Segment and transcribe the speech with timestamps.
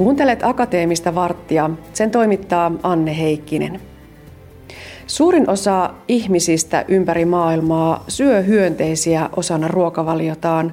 [0.00, 1.70] Kuuntelet Akateemista varttia.
[1.92, 3.80] Sen toimittaa Anne Heikkinen.
[5.06, 10.72] Suurin osa ihmisistä ympäri maailmaa syö hyönteisiä osana ruokavaliotaan.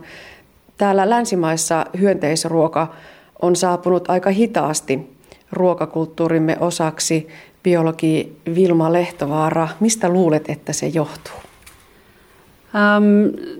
[0.78, 2.94] Täällä länsimaissa hyönteisruoka
[3.42, 5.18] on saapunut aika hitaasti
[5.52, 7.28] ruokakulttuurimme osaksi.
[7.64, 11.38] Biologi Vilma Lehtovaara, mistä luulet, että se johtuu?
[12.76, 13.04] Ähm,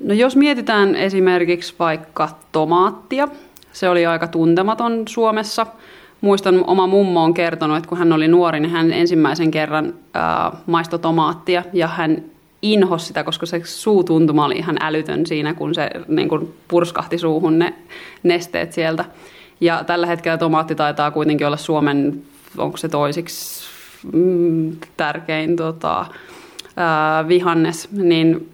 [0.02, 3.28] no jos mietitään esimerkiksi vaikka tomaattia,
[3.78, 5.68] se oli aika tuntematon Suomessa.
[6.22, 10.60] Muistan, oma mummo on kertonut, että kun hän oli nuori, niin hän ensimmäisen kerran äh,
[10.66, 12.24] maistoi tomaattia ja hän
[12.62, 17.60] inhosi sitä, koska se suutuntuma oli ihan älytön siinä, kun se niin kun purskahti suuhun
[17.60, 17.74] ne
[18.24, 19.06] nesteet sieltä.
[19.62, 22.22] Ja tällä hetkellä tomaatti taitaa kuitenkin olla Suomen,
[22.58, 23.70] onko se toisiksi
[24.14, 26.06] mm, tärkein tota,
[26.78, 28.50] ää, vihannes, niin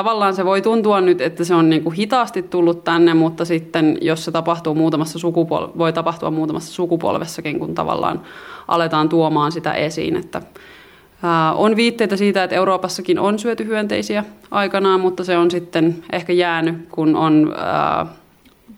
[0.00, 3.98] tavallaan se voi tuntua nyt, että se on niin kuin hitaasti tullut tänne, mutta sitten
[4.00, 8.20] jos se tapahtuu muutamassa sukupol- voi tapahtua muutamassa sukupolvessakin, kun tavallaan
[8.68, 10.42] aletaan tuomaan sitä esiin, että
[11.54, 16.88] on viitteitä siitä, että Euroopassakin on syöty hyönteisiä aikanaan, mutta se on sitten ehkä jäänyt,
[16.90, 17.54] kun on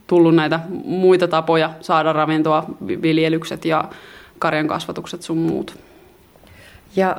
[0.06, 3.84] tullut näitä muita tapoja saada ravintoa, viljelykset ja
[4.38, 5.78] karjan kasvatukset sun muut.
[6.96, 7.16] Ja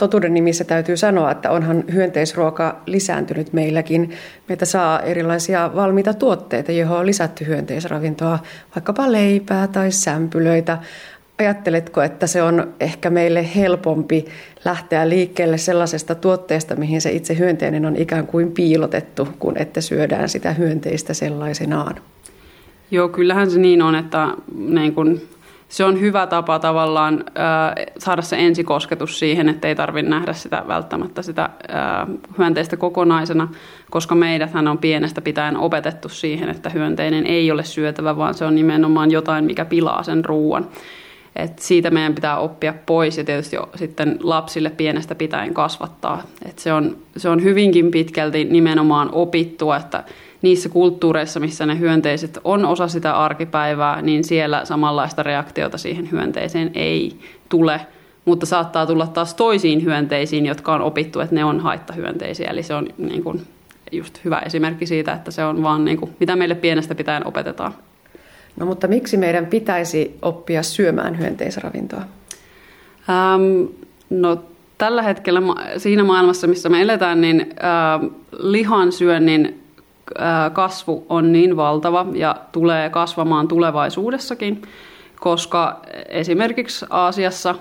[0.00, 4.10] totuuden nimissä täytyy sanoa, että onhan hyönteisruoka lisääntynyt meilläkin.
[4.48, 8.38] Meitä saa erilaisia valmiita tuotteita, johon on lisätty hyönteisravintoa,
[8.76, 10.78] vaikkapa leipää tai sämpylöitä.
[11.38, 14.24] Ajatteletko, että se on ehkä meille helpompi
[14.64, 20.28] lähteä liikkeelle sellaisesta tuotteesta, mihin se itse hyönteinen on ikään kuin piilotettu, kun että syödään
[20.28, 21.94] sitä hyönteistä sellaisenaan?
[22.90, 25.20] Joo, kyllähän se niin on, että niin kun
[25.70, 30.62] se on hyvä tapa tavallaan äh, saada se ensikosketus siihen, että ei tarvitse nähdä sitä
[30.68, 33.48] välttämättä sitä äh, hyönteistä kokonaisena,
[33.90, 38.54] koska meidäthän on pienestä pitäen opetettu siihen, että hyönteinen ei ole syötävä, vaan se on
[38.54, 40.68] nimenomaan jotain, mikä pilaa sen ruoan.
[41.36, 46.22] Et siitä meidän pitää oppia pois ja tietysti jo sitten lapsille pienestä pitäen kasvattaa.
[46.48, 50.04] Et se, on, se on hyvinkin pitkälti nimenomaan opittua, että
[50.42, 56.70] niissä kulttuureissa, missä ne hyönteiset on osa sitä arkipäivää, niin siellä samanlaista reaktiota siihen hyönteiseen
[56.74, 57.16] ei
[57.48, 57.80] tule.
[58.24, 62.50] Mutta saattaa tulla taas toisiin hyönteisiin, jotka on opittu, että ne on haittahyönteisiä.
[62.50, 63.42] Eli se on niin kuin
[63.92, 67.74] just hyvä esimerkki siitä, että se on vaan niin kuin, mitä meille pienestä pitäen opetetaan.
[68.56, 72.02] No mutta miksi meidän pitäisi oppia syömään hyönteisravintoa?
[73.10, 73.66] Ähm,
[74.10, 74.44] no
[74.78, 75.42] tällä hetkellä
[75.76, 79.62] siinä maailmassa, missä me eletään, niin äh, lihan syönnin
[80.52, 84.62] kasvu on niin valtava ja tulee kasvamaan tulevaisuudessakin,
[85.20, 87.54] koska esimerkiksi Aasiassa,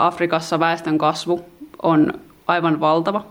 [0.00, 1.44] Afrikassa väestön kasvu
[1.82, 2.12] on
[2.46, 3.24] aivan valtava.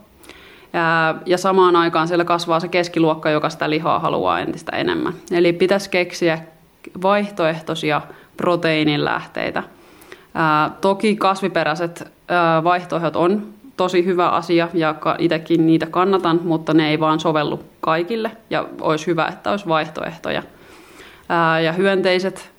[1.25, 5.13] Ja samaan aikaan siellä kasvaa se keskiluokka, joka sitä lihaa haluaa entistä enemmän.
[5.31, 6.39] Eli pitäisi keksiä
[7.01, 8.01] vaihtoehtoisia
[8.38, 9.63] proteiinilähteitä.
[10.81, 12.11] Toki kasviperäiset
[12.63, 18.31] vaihtoehdot on tosi hyvä asia ja itsekin niitä kannatan, mutta ne ei vaan sovellu kaikille
[18.49, 20.43] ja olisi hyvä, että olisi vaihtoehtoja.
[21.63, 22.51] ja hyönteiset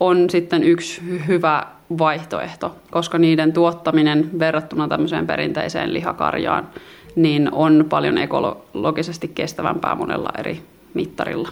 [0.00, 1.62] on sitten yksi hyvä
[1.98, 6.68] vaihtoehto, koska niiden tuottaminen verrattuna tämmöiseen perinteiseen lihakarjaan
[7.16, 10.62] niin on paljon ekologisesti kestävämpää monella eri
[10.94, 11.48] mittarilla.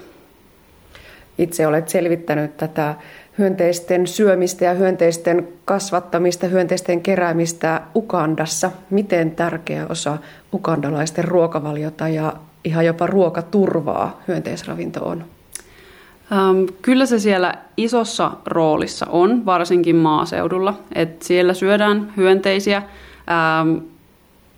[1.38, 2.94] Itse olet selvittänyt tätä
[3.38, 8.70] hyönteisten syömistä ja hyönteisten kasvattamista, hyönteisten keräämistä Ukandassa.
[8.90, 10.18] Miten tärkeä osa
[10.52, 12.32] ukandalaisten ruokavaliota ja
[12.64, 15.24] ihan jopa ruokaturvaa hyönteisravinto on?
[16.82, 20.74] Kyllä se siellä isossa roolissa on, varsinkin maaseudulla.
[20.94, 22.76] Et siellä syödään hyönteisiä.
[22.76, 23.76] Ähm,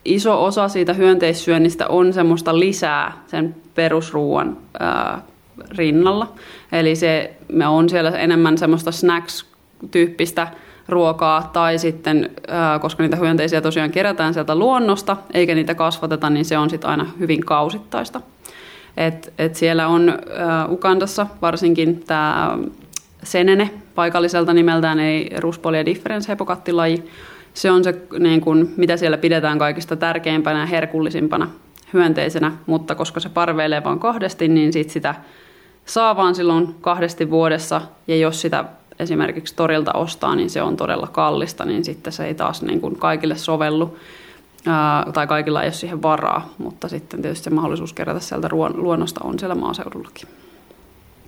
[0.05, 5.23] iso osa siitä hyönteissyönnistä on semmoista lisää sen perusruuan äh,
[5.71, 6.33] rinnalla.
[6.73, 10.49] Eli se, me on siellä enemmän semmoista snacks-tyyppistä
[10.89, 12.31] ruokaa, tai sitten,
[12.81, 17.07] koska niitä hyönteisiä tosiaan kerätään sieltä luonnosta, eikä niitä kasvateta, niin se on sitten aina
[17.19, 18.21] hyvin kausittaista.
[18.97, 22.59] Et, et siellä on äh, Ukandassa varsinkin tämä
[23.23, 27.05] senene, paikalliselta nimeltään ei Ruspolia difference hepokattilaji.
[27.55, 31.51] Se on se, niin kun, mitä siellä pidetään kaikista tärkeimpänä ja herkullisimpana
[31.93, 35.15] hyönteisenä, mutta koska se parveilee vain kahdesti, niin sit sitä
[35.89, 38.65] saa vaan silloin kahdesti vuodessa, ja jos sitä
[38.99, 42.97] esimerkiksi torilta ostaa, niin se on todella kallista, niin sitten se ei taas niin kuin
[42.97, 43.97] kaikille sovellu,
[45.13, 49.39] tai kaikilla ei ole siihen varaa, mutta sitten tietysti se mahdollisuus kerätä sieltä luonnosta on
[49.39, 50.29] siellä maaseudullakin.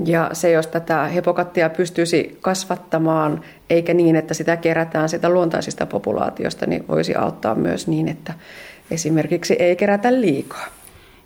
[0.05, 3.41] Ja se, jos tätä hepokattia pystyisi kasvattamaan,
[3.71, 8.35] eikä niin, että sitä kerätään sitä luontaisista populaatiosta, niin voisi auttaa myös niin, että
[8.91, 10.67] esimerkiksi ei kerätä liikaa.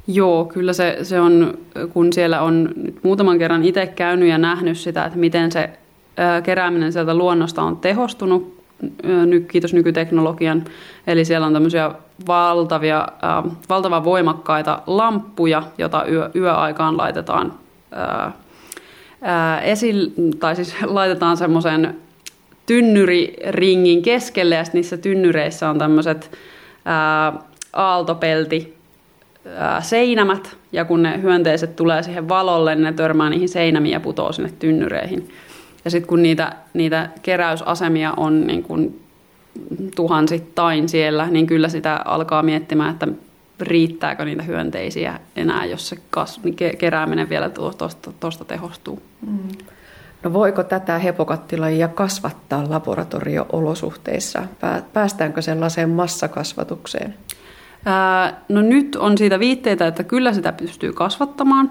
[0.06, 1.58] Joo, kyllä se, se on,
[1.92, 5.70] kun siellä on nyt muutaman kerran itse käynyt ja nähnyt sitä, että miten se
[6.42, 8.64] kerääminen sieltä luonnosta on tehostunut,
[9.48, 10.64] kiitos nykyteknologian.
[11.06, 11.90] Eli siellä on tämmöisiä
[12.26, 13.08] valtavia,
[13.68, 17.52] valtavan voimakkaita lamppuja, joita yö, yöaikaan laitetaan
[19.62, 20.10] esille,
[20.40, 21.96] tai siis laitetaan semmoisen
[22.66, 26.30] tynnyriringin keskelle, ja niissä tynnyreissä on tämmöiset
[27.72, 28.74] aaltopelti
[29.80, 34.32] seinämät, ja kun ne hyönteiset tulee siihen valolle, niin ne törmää niihin seinämiin ja putoo
[34.32, 35.28] sinne tynnyreihin.
[35.84, 39.00] Ja sitten kun niitä, niitä keräysasemia on niin kun
[39.96, 43.08] tuhansittain siellä, niin kyllä sitä alkaa miettimään, että
[43.60, 46.40] riittääkö niitä hyönteisiä enää, jos se kas,
[46.78, 47.50] kerääminen vielä
[48.20, 49.02] tuosta tehostuu.
[49.26, 49.38] Mm.
[50.22, 54.42] No voiko tätä hepokattilajia kasvattaa laboratorio-olosuhteissa?
[54.92, 57.14] Päästäänkö sellaiseen massakasvatukseen?
[58.48, 61.70] No nyt on siitä viitteitä, että kyllä sitä pystyy kasvattamaan.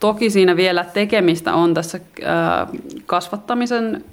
[0.00, 2.00] toki siinä vielä tekemistä on tässä
[3.06, 4.04] kasvattamisen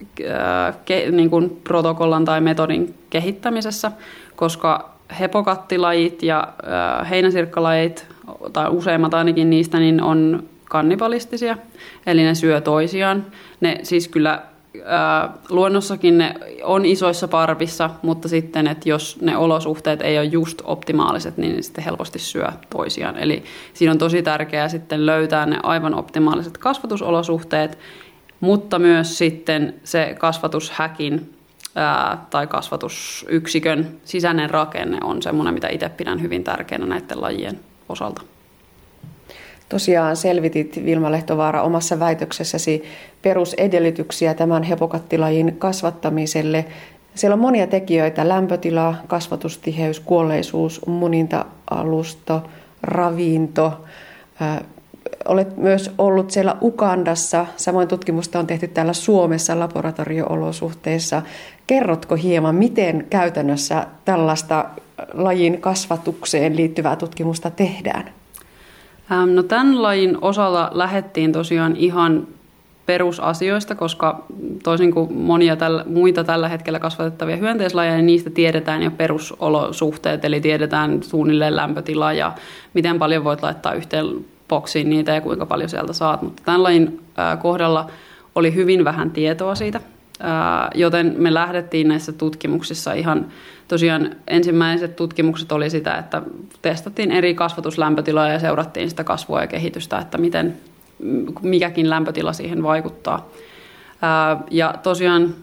[1.12, 3.92] niin kuin protokollan tai metodin kehittämisessä,
[4.36, 6.48] koska hepokattilajit ja
[7.10, 8.08] heinäsirkkalajit,
[8.54, 11.58] tai useimmat ainakin niistä, niin on kannibalistisia,
[12.06, 13.26] eli ne syö toisiaan.
[13.60, 14.42] Ne siis kyllä
[15.50, 21.38] luonnossakin ne on isoissa parvissa, mutta sitten, että jos ne olosuhteet ei ole just optimaaliset,
[21.38, 23.18] niin ne sitten helposti syö toisiaan.
[23.18, 23.44] Eli
[23.74, 27.78] siinä on tosi tärkeää sitten löytää ne aivan optimaaliset kasvatusolosuhteet,
[28.40, 31.34] mutta myös sitten se kasvatushäkin
[31.76, 38.22] ää, tai kasvatusyksikön sisäinen rakenne on semmoinen, mitä itse pidän hyvin tärkeänä näiden lajien osalta.
[39.70, 42.84] Tosiaan selvitit Vilma Lehtovaara omassa väitöksessäsi
[43.22, 46.66] perusedellytyksiä tämän hepokattilajin kasvattamiselle.
[47.16, 52.44] Siellä on monia tekijöitä, lämpötila, kasvatustiheys, kuolleisuus, muninta-alusto,
[52.84, 53.86] ravinto.
[55.26, 61.22] Olet myös ollut siellä Ukandassa, samoin tutkimusta on tehty täällä Suomessa laboratorio-olosuhteissa.
[61.68, 64.66] Kerrotko hieman, miten käytännössä tällaista
[65.14, 68.10] lajin kasvatukseen liittyvää tutkimusta tehdään?
[69.10, 72.28] No tämän lajin osalla lähettiin tosiaan ihan
[72.86, 74.26] perusasioista, koska
[74.64, 80.42] toisin kuin monia tällä, muita tällä hetkellä kasvatettavia hyönteislajeja, niin niistä tiedetään jo perusolosuhteet, eli
[80.42, 82.32] tiedetään suunnilleen lämpötila ja
[82.74, 84.06] miten paljon voit laittaa yhteen
[84.48, 86.22] boksiin niitä ja kuinka paljon sieltä saat.
[86.22, 87.02] Mutta tämän lajin
[87.42, 87.90] kohdalla
[88.36, 89.82] oli hyvin vähän tietoa siitä,
[90.76, 93.26] joten me lähdettiin näissä tutkimuksissa ihan
[93.68, 96.22] tosiaan ensimmäiset tutkimukset oli sitä, että
[96.62, 100.58] testattiin eri kasvatuslämpötiloja ja seurattiin sitä kasvua ja kehitystä, että miten
[101.42, 103.30] mikäkin lämpötila siihen vaikuttaa.
[104.52, 105.36] Ja tosiaan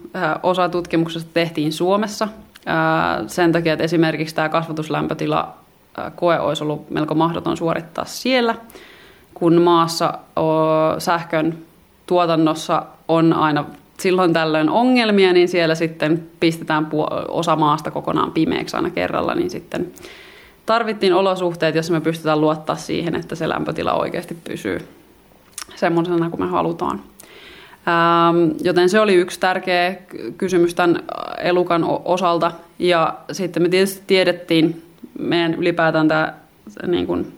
[0.43, 2.29] osa tutkimuksesta tehtiin Suomessa
[3.27, 5.55] sen takia, että esimerkiksi tämä kasvatuslämpötila
[6.17, 8.55] koe olisi ollut melko mahdoton suorittaa siellä,
[9.35, 10.19] kun maassa
[10.99, 11.59] sähkön
[12.07, 13.65] tuotannossa on aina
[14.03, 16.89] silloin tällöin ongelmia, niin siellä sitten pistetään
[17.29, 19.93] osa maasta kokonaan pimeäksi aina kerralla, niin sitten
[20.67, 24.79] tarvittiin olosuhteet, joissa me pystytään luottaa siihen, että se lämpötila oikeasti pysyy
[25.75, 27.01] semmoisena kuin me halutaan.
[27.89, 29.97] Ähm, joten se oli yksi tärkeä
[30.39, 31.03] kysymys tämän
[31.39, 32.53] elukan osalta.
[32.79, 34.83] Ja sitten me tietysti tiedettiin,
[35.19, 36.35] meidän ylipäätään tämä
[36.87, 37.33] niin kuin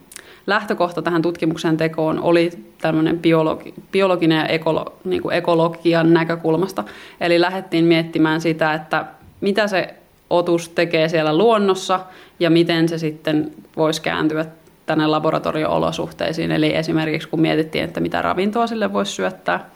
[0.47, 6.85] lähtökohta tähän tutkimuksen tekoon oli tämmöinen biologi, biologinen ja ekolo, niin kuin ekologian näkökulmasta.
[7.21, 9.05] Eli lähdettiin miettimään sitä, että
[9.41, 9.95] mitä se
[10.31, 12.01] otus tekee siellä luonnossa
[12.41, 14.45] ja miten se sitten voisi kääntyä
[14.87, 16.53] tänne laboratorio-olosuhteisiin.
[16.53, 19.71] Eli esimerkiksi kun mietittiin, että mitä ravintoa sille voisi syöttää,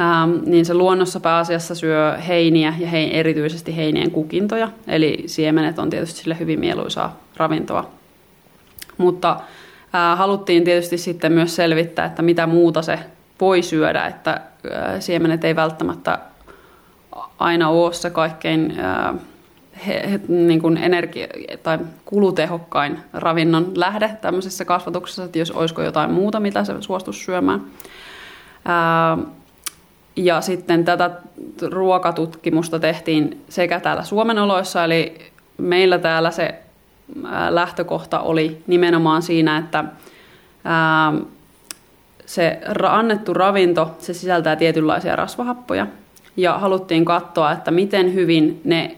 [0.00, 4.68] ähm, niin se luonnossa pääasiassa syö heiniä ja hein, erityisesti heinien kukintoja.
[4.88, 7.90] Eli siemenet on tietysti sille hyvin mieluisaa ravintoa.
[8.98, 9.40] Mutta
[9.92, 12.98] haluttiin tietysti sitten myös selvittää, että mitä muuta se
[13.40, 14.40] voi syödä, että
[15.00, 16.18] siemenet ei välttämättä
[17.38, 18.76] aina ole se kaikkein
[19.86, 26.10] he, he, niin kuin energia- tai kulutehokkain ravinnon lähde tämmöisessä kasvatuksessa, että jos olisiko jotain
[26.10, 27.64] muuta, mitä se suostuisi syömään.
[28.64, 29.18] Ää,
[30.16, 31.10] ja sitten tätä
[31.70, 36.54] ruokatutkimusta tehtiin sekä täällä Suomen oloissa, eli meillä täällä se
[37.50, 39.84] lähtökohta oli nimenomaan siinä, että
[42.26, 45.86] se annettu ravinto, se sisältää tietynlaisia rasvahappoja.
[46.36, 48.96] Ja haluttiin katsoa, että miten hyvin ne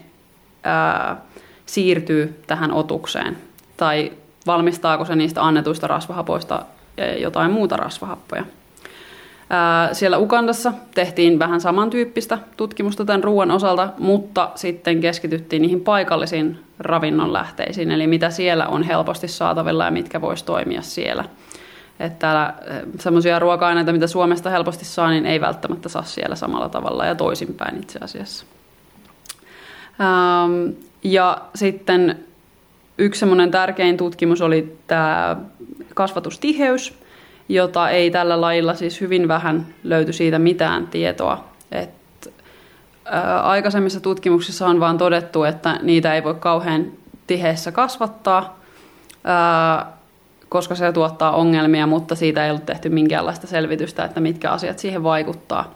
[0.63, 1.17] ää,
[1.65, 3.37] siirtyy tähän otukseen.
[3.77, 4.11] Tai
[4.47, 6.65] valmistaako se niistä annetuista rasvahapoista
[7.17, 8.45] jotain muuta rasvahappoja.
[9.91, 17.91] Siellä Ukandassa tehtiin vähän samantyyppistä tutkimusta tämän ruoan osalta, mutta sitten keskityttiin niihin paikallisiin ravinnonlähteisiin,
[17.91, 21.25] eli mitä siellä on helposti saatavilla ja mitkä voisi toimia siellä.
[21.99, 22.53] Että täällä
[22.99, 27.77] semmoisia ruoka-aineita, mitä Suomesta helposti saa, niin ei välttämättä saa siellä samalla tavalla ja toisinpäin
[27.77, 28.45] itse asiassa.
[31.03, 32.19] Ja sitten
[32.97, 35.35] yksi semmoinen tärkein tutkimus oli tämä
[35.93, 37.04] kasvatustiheys,
[37.49, 41.43] jota ei tällä lailla siis hyvin vähän löyty siitä mitään tietoa.
[41.71, 41.89] Et,
[43.05, 46.85] ää, aikaisemmissa tutkimuksissa on vaan todettu, että niitä ei voi kauhean
[47.27, 48.59] tiheessä kasvattaa,
[49.23, 49.95] ää,
[50.49, 55.03] koska se tuottaa ongelmia, mutta siitä ei ollut tehty minkäänlaista selvitystä, että mitkä asiat siihen
[55.03, 55.75] vaikuttaa.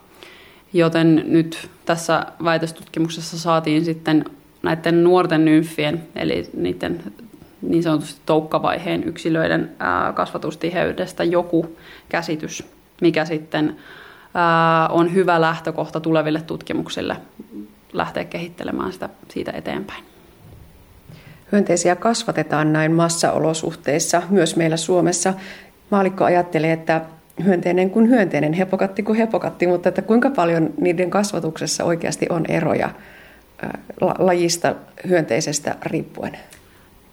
[0.73, 4.25] Joten nyt tässä väitöstutkimuksessa saatiin sitten
[4.61, 7.03] näiden nuorten nymfien, eli niiden
[7.61, 9.71] niin sanotusti toukkavaiheen yksilöiden
[10.13, 11.77] kasvatustiheydestä joku
[12.09, 12.63] käsitys,
[13.01, 13.75] mikä sitten
[14.89, 17.15] on hyvä lähtökohta tuleville tutkimuksille
[17.93, 20.03] lähteä kehittelemään sitä siitä eteenpäin.
[21.51, 25.33] Hyönteisiä kasvatetaan näin massaolosuhteissa, myös meillä Suomessa.
[25.89, 27.01] Maalikko ajattelee, että
[27.43, 32.89] hyönteinen kuin hyönteinen, hepokatti kuin hepokatti, mutta että kuinka paljon niiden kasvatuksessa oikeasti on eroja
[34.19, 34.75] lajista
[35.07, 36.37] hyönteisestä riippuen?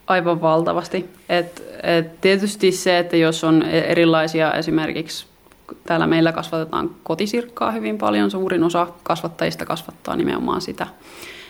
[0.06, 1.10] Aivan valtavasti.
[1.28, 5.26] Et, et tietysti se, että jos on e- erilaisia esimerkiksi
[5.86, 10.86] täällä meillä kasvatetaan kotisirkkaa hyvin paljon, suurin osa kasvattajista kasvattaa nimenomaan sitä,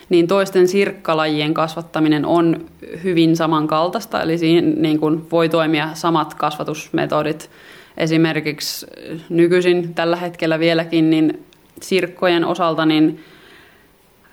[0.09, 2.65] niin toisten sirkkalajien kasvattaminen on
[3.03, 7.49] hyvin samankaltaista, eli siinä niin kuin voi toimia samat kasvatusmetodit.
[7.97, 8.85] Esimerkiksi
[9.29, 11.45] nykyisin tällä hetkellä vieläkin niin
[11.81, 13.23] sirkkojen osalta niin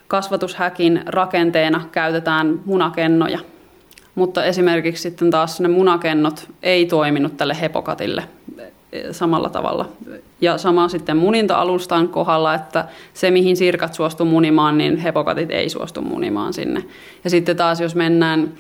[0.09, 3.38] kasvatushäkin rakenteena käytetään munakennoja–
[4.14, 8.23] mutta esimerkiksi sitten taas ne munakennot ei toiminut tälle hepokatille
[9.11, 9.88] samalla tavalla.
[10.40, 16.02] Ja sama sitten muninta-alustan kohdalla, että se mihin sirkat suostu munimaan, niin hepokatit ei suostu
[16.02, 16.85] munimaan sinne.
[17.25, 18.52] Ja sitten taas jos mennään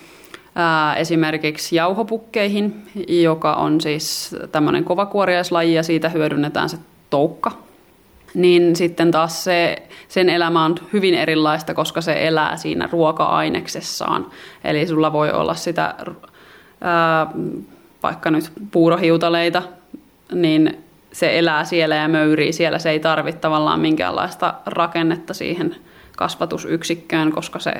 [0.54, 6.78] ää, esimerkiksi jauhopukkeihin, joka on siis tämmöinen kovakuoriaislaji ja siitä hyödynnetään se
[7.10, 7.52] toukka
[8.34, 14.26] niin sitten taas se, sen elämä on hyvin erilaista, koska se elää siinä ruoka-aineksessaan.
[14.64, 15.94] Eli sulla voi olla sitä
[16.80, 17.26] ää,
[18.02, 19.62] vaikka nyt puurohiutaleita,
[20.32, 22.78] niin se elää siellä ja möyrii siellä.
[22.78, 25.76] Se ei tarvitse tavallaan minkäänlaista rakennetta siihen
[26.16, 27.70] kasvatusyksikköön, koska se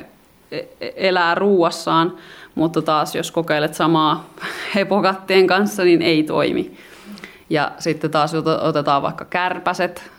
[0.51, 2.13] e, e, elää ruuassaan,
[2.55, 4.29] mutta taas jos kokeilet samaa
[4.75, 6.77] hepokattien kanssa, niin ei toimi.
[7.49, 10.11] Ja sitten taas otetaan vaikka kärpäset.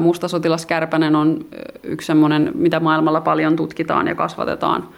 [0.00, 1.44] Mustasotilaskärpänen on
[1.82, 4.88] yksi semmoinen, mitä maailmalla paljon tutkitaan ja kasvatetaan.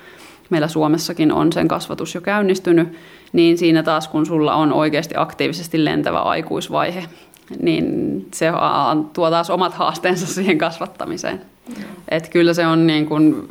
[0.51, 2.89] Meillä Suomessakin on sen kasvatus jo käynnistynyt.
[3.33, 7.05] Niin siinä taas, kun sulla on oikeasti aktiivisesti lentävä aikuisvaihe,
[7.63, 8.53] niin se
[9.13, 11.41] tuo taas omat haasteensa siihen kasvattamiseen.
[11.69, 11.75] Mm.
[12.09, 13.49] Et kyllä se on niin kuin,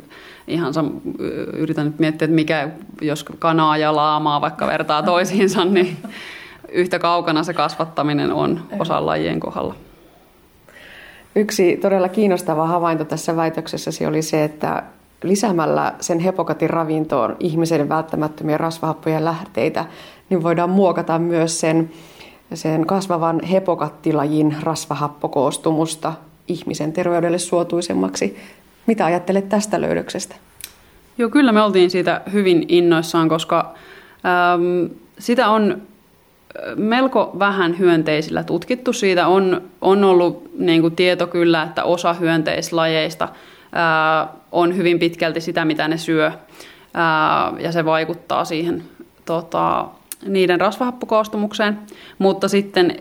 [0.48, 1.22] ihan sam-
[1.52, 2.68] yritän nyt miettiä, että mikä,
[3.00, 5.96] jos kanaa ja laamaa vaikka vertaa toisiinsa, niin
[6.72, 9.74] yhtä kaukana se kasvattaminen on osa lajien kohdalla.
[11.36, 14.82] Yksi todella kiinnostava havainto tässä väitöksessäsi oli se, että
[15.22, 19.84] lisäämällä sen hepokatin ravintoon ihmisen välttämättömiä rasvahappojen lähteitä,
[20.30, 21.90] niin voidaan muokata myös sen,
[22.54, 26.12] sen kasvavan hepokattilajin rasvahappokoostumusta
[26.48, 28.38] ihmisen terveydelle suotuisemmaksi.
[28.86, 30.34] Mitä ajattelet tästä löydöksestä?
[31.18, 33.74] Joo, kyllä me oltiin siitä hyvin innoissaan, koska
[34.54, 35.82] äm, sitä on
[36.76, 38.92] melko vähän hyönteisillä tutkittu.
[38.92, 43.28] Siitä on, on ollut niin kuin tieto kyllä, että osa hyönteislajeista
[43.72, 46.32] ää, on hyvin pitkälti sitä, mitä ne syö,
[46.94, 48.82] ää, ja se vaikuttaa siihen
[49.24, 49.88] tota,
[50.26, 51.78] niiden rasvahappokoostumukseen,
[52.18, 52.96] mutta sitten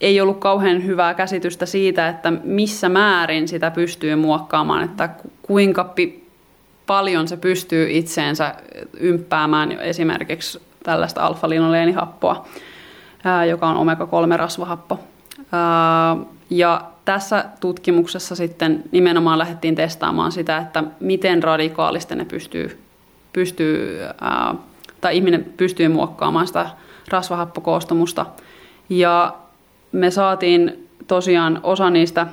[0.00, 5.08] ei ollut kauhean hyvää käsitystä siitä, että missä määrin sitä pystyy muokkaamaan, että
[5.42, 6.28] kuinka pi-
[6.86, 8.54] paljon se pystyy itseensä
[9.00, 12.48] ymppäämään esimerkiksi tällaista alfa-linoleenihappoa
[13.48, 15.00] joka on omega-3-rasvahappo.
[16.50, 22.82] Ja tässä tutkimuksessa sitten nimenomaan lähdettiin testaamaan sitä, että miten radikaalisti ne pystyy,
[23.32, 24.00] pystyy
[25.00, 26.70] tai ihminen pystyy muokkaamaan sitä
[27.08, 28.26] rasvahappokoostumusta.
[28.88, 29.34] Ja
[29.92, 32.26] me saatiin tosiaan osa niistä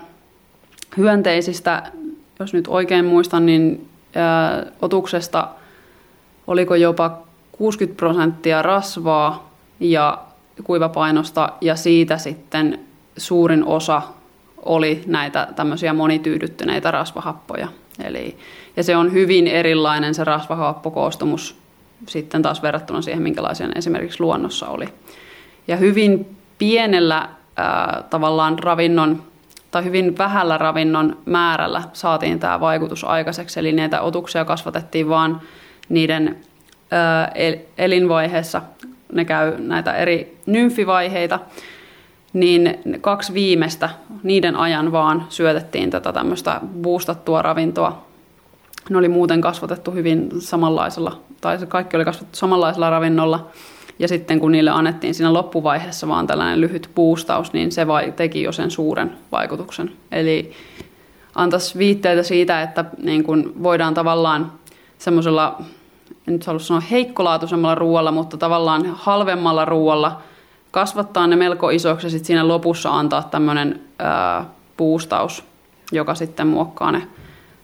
[0.98, 1.92] hyönteisistä,
[2.40, 3.90] jos nyt oikein muistan, niin
[4.82, 5.48] otuksesta
[6.48, 7.18] oliko jopa
[7.52, 10.18] 60 prosenttia rasvaa ja
[10.64, 12.80] kuivapainosta ja siitä sitten
[13.18, 14.02] suurin osa
[14.66, 17.68] oli näitä tämmöisiä monityydyttyneitä rasvahappoja.
[18.04, 18.38] Eli,
[18.78, 21.56] ja se on hyvin erilainen se rasvahappokoostumus
[22.08, 24.88] sitten taas verrattuna siihen, minkälaisia esimerkiksi luonnossa oli.
[25.68, 29.24] Ja hyvin pienellä ää, tavallaan ravinnon
[29.72, 33.60] tai hyvin vähällä ravinnon määrällä saatiin tämä vaikutus aikaiseksi.
[33.60, 35.36] Eli näitä otuksia kasvatettiin vain
[35.90, 36.38] niiden
[36.92, 37.32] ää,
[37.78, 38.62] elinvaiheessa
[39.14, 41.40] ne käy näitä eri nymfivaiheita
[42.34, 43.90] niin kaksi viimeistä,
[44.24, 48.06] niiden ajan vaan syötettiin tätä tämmöistä boostattua ravintoa.
[48.90, 53.48] Ne oli muuten kasvatettu hyvin samanlaisella, tai se kaikki oli kasvatettu samanlaisella ravinnolla.
[54.00, 58.44] Ja sitten kun niille annettiin siinä loppuvaiheessa vaan tällainen lyhyt boostaus, niin se vai, teki
[58.44, 59.92] jo sen suuren vaikutuksen.
[60.12, 60.52] Eli
[61.36, 64.52] antaisi viitteitä siitä, että niin kun voidaan tavallaan
[64.98, 65.62] semmoisella,
[66.28, 70.22] en nyt halua sanoa heikkolaatuisemmalla ruoalla, mutta tavallaan halvemmalla ruoalla
[70.72, 73.82] kasvattaa ne melko isoksi ja sitten siinä lopussa antaa tämmöinen
[74.78, 75.44] puustaus,
[75.92, 77.08] joka sitten muokkaa ne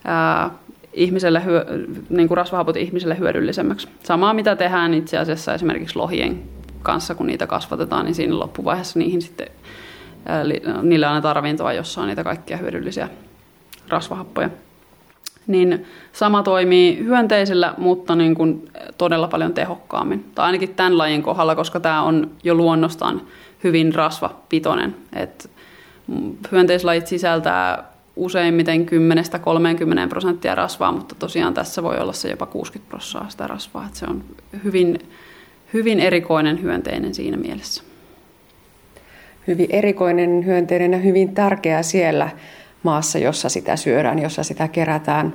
[0.04, 0.50] ää,
[0.94, 1.66] ihmiselle, hyö,
[2.10, 3.88] niin kuin rasvahaput ihmiselle hyödyllisemmäksi.
[4.04, 6.42] Samaa mitä tehdään itse asiassa esimerkiksi lohien
[6.84, 9.48] kanssa, kun niitä kasvatetaan, niin siinä loppuvaiheessa niihin sitten,
[10.26, 10.44] ää,
[10.82, 13.10] niille annetaan ravintoa, jossa on niitä kaikkia hyödyllisiä
[13.90, 14.50] rasvahappoja.
[15.48, 20.26] Niin sama toimii hyönteisillä, mutta niin kuin todella paljon tehokkaammin.
[20.36, 23.22] Tai ainakin tämän lajin kohdalla, koska tämä on jo luonnostaan
[23.64, 24.96] hyvin rasvapitoinen.
[25.16, 25.50] Et
[26.52, 28.86] hyönteislajit sisältää useimmiten
[30.06, 33.86] 10-30 prosenttia rasvaa, mutta tosiaan tässä voi olla se jopa 60 prosenttia sitä rasvaa.
[33.88, 34.24] Et se on
[34.64, 35.00] hyvin,
[35.74, 37.84] hyvin erikoinen hyönteinen siinä mielessä.
[39.48, 42.30] Hyvin erikoinen hyönteinen ja hyvin tärkeä siellä
[42.84, 45.34] maassa, jossa sitä syödään, jossa sitä kerätään,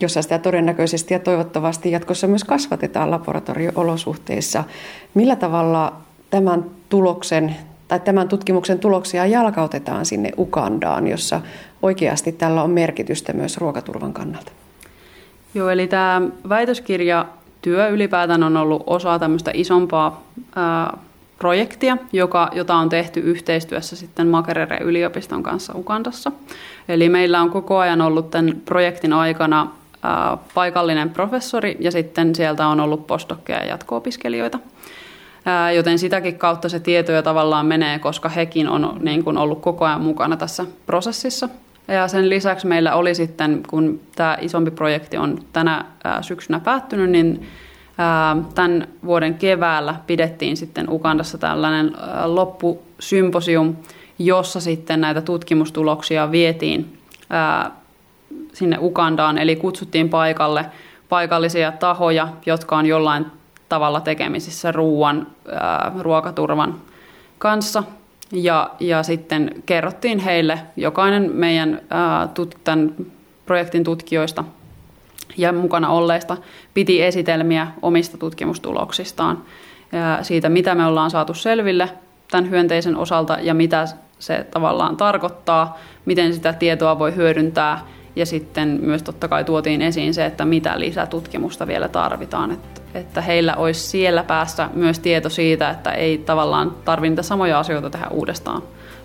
[0.00, 4.64] jossa sitä todennäköisesti ja toivottavasti jatkossa myös kasvatetaan laboratorio-olosuhteissa.
[5.14, 5.92] Millä tavalla
[6.30, 7.56] tämän tuloksen
[7.88, 11.40] tai tämän tutkimuksen tuloksia jalkautetaan sinne Ukandaan, jossa
[11.82, 14.52] oikeasti tällä on merkitystä myös ruokaturvan kannalta?
[15.54, 17.26] Joo, eli tämä väitöskirja
[17.62, 20.22] työ ylipäätään on ollut osa tämmöistä isompaa
[20.56, 20.98] ää,
[21.38, 26.32] projektia, joka, jota on tehty yhteistyössä sitten Makerere yliopiston kanssa Ukandassa.
[26.88, 29.70] Eli meillä on koko ajan ollut tämän projektin aikana
[30.02, 34.58] ää, paikallinen professori ja sitten sieltä on ollut postokkeja ja jatko-opiskelijoita.
[35.44, 39.60] Ää, joten sitäkin kautta se tieto jo tavallaan menee, koska hekin on niin kuin ollut
[39.60, 41.48] koko ajan mukana tässä prosessissa.
[41.88, 45.84] Ja sen lisäksi meillä oli sitten, kun tämä isompi projekti on tänä
[46.20, 47.46] syksynä päättynyt, niin
[48.54, 51.92] Tämän vuoden keväällä pidettiin sitten Ukandassa tällainen
[52.24, 53.76] loppusymposium,
[54.18, 56.98] jossa sitten näitä tutkimustuloksia vietiin
[58.52, 60.66] sinne Ukandaan, eli kutsuttiin paikalle
[61.08, 63.26] paikallisia tahoja, jotka on jollain
[63.68, 65.26] tavalla tekemisissä ruoan,
[66.00, 66.74] ruokaturvan
[67.38, 67.82] kanssa.
[68.32, 71.80] Ja, ja sitten kerrottiin heille, jokainen meidän
[72.64, 72.94] tämän
[73.46, 74.44] projektin tutkijoista
[75.36, 76.36] ja mukana olleista
[76.74, 79.42] piti esitelmiä omista tutkimustuloksistaan
[80.22, 81.90] siitä, mitä me ollaan saatu selville
[82.30, 83.86] tämän hyönteisen osalta ja mitä
[84.18, 87.86] se tavallaan tarkoittaa, miten sitä tietoa voi hyödyntää
[88.16, 93.20] ja sitten myös totta kai tuotiin esiin se, että mitä lisätutkimusta vielä tarvitaan, että, että
[93.20, 98.06] heillä olisi siellä päässä myös tieto siitä, että ei tavallaan tarvitse niitä samoja asioita tehdä
[98.10, 98.62] uudestaan,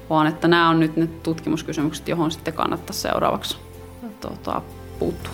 [0.10, 3.58] vaan että nämä on nyt ne tutkimuskysymykset, johon sitten kannattaa seuraavaksi
[4.22, 4.62] tuota,
[5.00, 5.34] puuttua.